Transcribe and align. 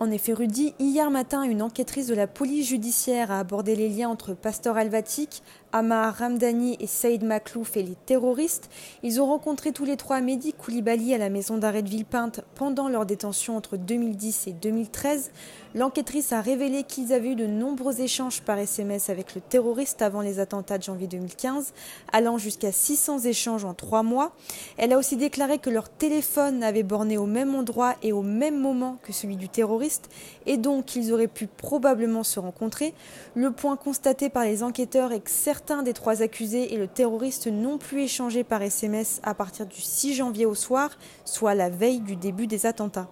En 0.00 0.12
effet, 0.12 0.32
Rudy, 0.32 0.74
hier 0.78 1.10
matin, 1.10 1.42
une 1.42 1.60
enquêtrice 1.60 2.06
de 2.06 2.14
la 2.14 2.28
police 2.28 2.68
judiciaire 2.68 3.32
a 3.32 3.40
abordé 3.40 3.74
les 3.74 3.88
liens 3.88 4.08
entre 4.08 4.32
Pasteur 4.32 4.76
Alvatic, 4.76 5.42
Amar 5.72 6.14
Ramdani 6.14 6.76
et 6.80 6.86
Saïd 6.86 7.24
Maklouf 7.24 7.76
et 7.76 7.82
les 7.82 7.96
terroristes. 8.06 8.70
Ils 9.02 9.20
ont 9.20 9.26
rencontré 9.26 9.72
tous 9.72 9.84
les 9.84 9.96
trois 9.96 10.20
Mehdi 10.20 10.52
Koulibaly 10.52 11.14
à 11.14 11.18
la 11.18 11.28
maison 11.28 11.58
d'arrêt 11.58 11.82
de 11.82 11.88
Villepinte 11.88 12.42
pendant 12.54 12.88
leur 12.88 13.06
détention 13.06 13.56
entre 13.56 13.76
2010 13.76 14.46
et 14.46 14.52
2013. 14.52 15.30
L'enquêtrice 15.74 16.32
a 16.32 16.40
révélé 16.40 16.84
qu'ils 16.84 17.12
avaient 17.12 17.32
eu 17.32 17.34
de 17.34 17.46
nombreux 17.46 18.00
échanges 18.00 18.40
par 18.40 18.58
SMS 18.58 19.10
avec 19.10 19.34
le 19.34 19.42
terroriste 19.42 20.00
avant 20.00 20.22
les 20.22 20.38
attentats 20.38 20.78
de 20.78 20.84
janvier 20.84 21.06
2015, 21.06 21.74
allant 22.10 22.38
jusqu'à 22.38 22.72
600 22.72 23.20
échanges 23.20 23.66
en 23.66 23.74
trois 23.74 24.02
mois. 24.02 24.32
Elle 24.78 24.94
a 24.94 24.98
aussi 24.98 25.16
déclaré 25.16 25.58
que 25.58 25.68
leur 25.68 25.90
téléphone 25.90 26.62
avait 26.62 26.82
borné 26.82 27.18
au 27.18 27.26
même 27.26 27.54
endroit 27.54 27.96
et 28.02 28.12
au 28.12 28.22
même 28.22 28.58
moment 28.58 28.96
que 29.02 29.12
celui 29.12 29.36
du 29.36 29.50
terroriste, 29.50 29.87
et 30.46 30.56
donc 30.56 30.86
qu'ils 30.86 31.12
auraient 31.12 31.28
pu 31.28 31.46
probablement 31.46 32.22
se 32.22 32.40
rencontrer. 32.40 32.94
Le 33.34 33.50
point 33.50 33.76
constaté 33.76 34.28
par 34.28 34.44
les 34.44 34.62
enquêteurs 34.62 35.12
est 35.12 35.20
que 35.20 35.30
certains 35.30 35.82
des 35.82 35.92
trois 35.92 36.22
accusés 36.22 36.74
et 36.74 36.76
le 36.76 36.86
terroriste 36.86 37.46
n'ont 37.46 37.78
plus 37.78 38.02
échangé 38.02 38.44
par 38.44 38.62
SMS 38.62 39.20
à 39.22 39.34
partir 39.34 39.66
du 39.66 39.80
6 39.80 40.14
janvier 40.14 40.46
au 40.46 40.54
soir, 40.54 40.90
soit 41.24 41.54
la 41.54 41.70
veille 41.70 42.00
du 42.00 42.16
début 42.16 42.46
des 42.46 42.66
attentats. 42.66 43.08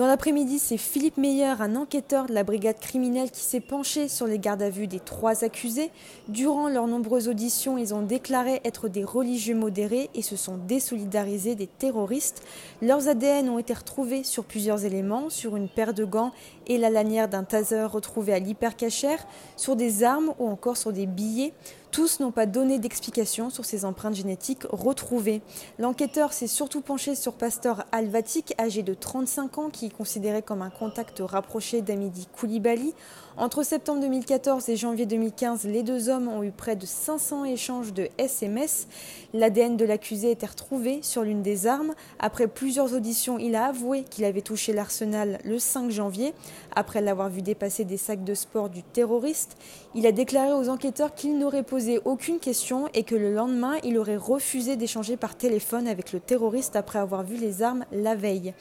Dans 0.00 0.06
l'après-midi, 0.06 0.58
c'est 0.58 0.78
Philippe 0.78 1.18
Meyer, 1.18 1.56
un 1.60 1.76
enquêteur 1.76 2.24
de 2.24 2.32
la 2.32 2.42
brigade 2.42 2.80
criminelle, 2.80 3.30
qui 3.30 3.42
s'est 3.42 3.60
penché 3.60 4.08
sur 4.08 4.26
les 4.26 4.38
gardes 4.38 4.62
à 4.62 4.70
vue 4.70 4.86
des 4.86 4.98
trois 4.98 5.44
accusés. 5.44 5.90
Durant 6.26 6.70
leurs 6.70 6.86
nombreuses 6.86 7.28
auditions, 7.28 7.76
ils 7.76 7.92
ont 7.92 8.00
déclaré 8.00 8.62
être 8.64 8.88
des 8.88 9.04
religieux 9.04 9.54
modérés 9.54 10.08
et 10.14 10.22
se 10.22 10.36
sont 10.36 10.56
désolidarisés 10.56 11.54
des 11.54 11.66
terroristes. 11.66 12.42
Leurs 12.80 13.08
ADN 13.08 13.50
ont 13.50 13.58
été 13.58 13.74
retrouvés 13.74 14.24
sur 14.24 14.44
plusieurs 14.44 14.86
éléments, 14.86 15.28
sur 15.28 15.54
une 15.54 15.68
paire 15.68 15.92
de 15.92 16.06
gants 16.06 16.32
et 16.66 16.78
la 16.78 16.88
lanière 16.88 17.28
d'un 17.28 17.44
taser 17.44 17.84
retrouvé 17.84 18.32
à 18.32 18.38
l'hypercachère, 18.38 19.26
sur 19.58 19.76
des 19.76 20.02
armes 20.02 20.32
ou 20.38 20.48
encore 20.48 20.78
sur 20.78 20.94
des 20.94 21.04
billets. 21.04 21.52
Tous 21.90 22.20
n'ont 22.20 22.30
pas 22.30 22.46
donné 22.46 22.78
d'explication 22.78 23.50
sur 23.50 23.64
ces 23.64 23.84
empreintes 23.84 24.14
génétiques 24.14 24.62
retrouvées. 24.70 25.42
L'enquêteur 25.80 26.32
s'est 26.32 26.46
surtout 26.46 26.82
penché 26.82 27.16
sur 27.16 27.32
Pasteur 27.32 27.84
Alvatic, 27.90 28.54
âgé 28.60 28.84
de 28.84 28.94
35 28.94 29.58
ans, 29.58 29.70
qui 29.70 29.86
est 29.86 29.96
considéré 29.96 30.40
comme 30.40 30.62
un 30.62 30.70
contact 30.70 31.20
rapproché 31.20 31.82
d'Amidi 31.82 32.28
Koulibaly. 32.38 32.94
Entre 33.36 33.62
septembre 33.62 34.00
2014 34.02 34.68
et 34.68 34.76
janvier 34.76 35.06
2015, 35.06 35.64
les 35.64 35.82
deux 35.82 36.08
hommes 36.10 36.28
ont 36.28 36.42
eu 36.42 36.50
près 36.52 36.76
de 36.76 36.84
500 36.84 37.44
échanges 37.46 37.92
de 37.92 38.08
SMS. 38.18 38.86
L'ADN 39.32 39.76
de 39.76 39.84
l'accusé 39.84 40.30
était 40.30 40.46
retrouvé 40.46 41.00
sur 41.02 41.22
l'une 41.22 41.42
des 41.42 41.66
armes. 41.66 41.94
Après 42.18 42.46
plusieurs 42.48 42.92
auditions, 42.94 43.38
il 43.38 43.56
a 43.56 43.66
avoué 43.66 44.02
qu'il 44.02 44.24
avait 44.24 44.42
touché 44.42 44.72
l'arsenal 44.72 45.38
le 45.44 45.58
5 45.58 45.90
janvier, 45.90 46.34
après 46.74 47.00
l'avoir 47.00 47.30
vu 47.30 47.40
dépasser 47.40 47.84
des 47.84 47.96
sacs 47.96 48.24
de 48.24 48.34
sport 48.34 48.68
du 48.68 48.82
terroriste. 48.82 49.56
Il 49.94 50.06
a 50.06 50.12
déclaré 50.12 50.52
aux 50.52 50.68
enquêteurs 50.68 51.14
qu'il 51.14 51.38
n'aurait 51.38 51.62
posé 51.80 51.98
aucune 52.04 52.40
question 52.40 52.90
et 52.92 53.04
que 53.04 53.14
le 53.14 53.32
lendemain, 53.32 53.76
il 53.84 53.96
aurait 53.96 54.18
refusé 54.18 54.76
d'échanger 54.76 55.16
par 55.16 55.34
téléphone 55.34 55.88
avec 55.88 56.12
le 56.12 56.20
terroriste 56.20 56.76
après 56.76 56.98
avoir 56.98 57.22
vu 57.22 57.38
les 57.38 57.62
armes 57.62 57.86
la 57.90 58.14
veille. 58.14 58.52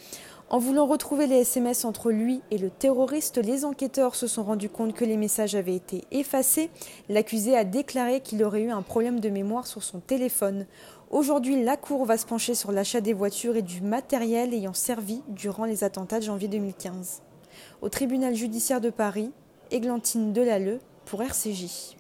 En 0.50 0.58
voulant 0.58 0.86
retrouver 0.86 1.28
les 1.28 1.40
SMS 1.40 1.84
entre 1.84 2.12
lui 2.12 2.40
et 2.50 2.58
le 2.58 2.70
terroriste, 2.70 3.38
les 3.38 3.66
enquêteurs 3.66 4.16
se 4.16 4.26
sont 4.26 4.44
rendus 4.44 4.70
compte 4.70 4.94
que 4.94 5.04
les 5.04 5.18
messages 5.18 5.54
avaient 5.54 5.76
été 5.76 6.06
effacés. 6.12 6.70
L'accusé 7.10 7.58
a 7.58 7.66
déclaré 7.66 8.22
qu'il 8.22 8.42
aurait 8.42 8.62
eu 8.62 8.72
un 8.72 8.84
problème 8.84 9.20
de 9.20 9.28
mémoire 9.28 9.68
sur 9.68 9.84
son 9.84 10.00
téléphone. 10.00 10.66
Aujourd'hui, 11.10 11.62
la 11.62 11.76
Cour 11.76 12.06
va 12.06 12.18
se 12.18 12.26
pencher 12.26 12.56
sur 12.56 12.72
l'achat 12.72 13.02
des 13.02 13.12
voitures 13.12 13.58
et 13.58 13.62
du 13.62 13.82
matériel 13.82 14.54
ayant 14.54 14.74
servi 14.74 15.24
durant 15.28 15.66
les 15.66 15.84
attentats 15.84 16.20
de 16.20 16.24
janvier 16.24 16.48
2015. 16.48 17.22
Au 17.82 17.90
tribunal 17.90 18.34
judiciaire 18.34 18.80
de 18.80 18.90
Paris, 18.90 19.34
Églantine 19.72 20.32
Delalleux 20.32 20.80
pour 21.04 21.22
RCJ. 21.22 21.98